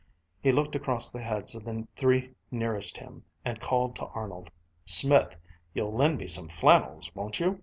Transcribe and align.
He 0.41 0.51
looked 0.51 0.75
across 0.75 1.11
the 1.11 1.21
heads 1.21 1.53
of 1.53 1.63
the 1.63 1.87
three 1.95 2.33
nearest 2.49 2.97
him 2.97 3.23
and 3.45 3.59
called 3.61 3.95
to 3.97 4.05
Arnold: 4.05 4.49
"Smith, 4.83 5.35
you'll 5.75 5.93
lend 5.95 6.17
me 6.17 6.25
some 6.25 6.47
flannels, 6.49 7.11
won't 7.13 7.39
you? 7.39 7.59